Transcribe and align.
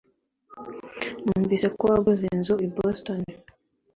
Numvise 1.23 1.67
ko 1.77 1.83
waguze 1.91 2.23
inzu 2.35 2.55
i 2.67 2.67
Boston. 2.75 3.19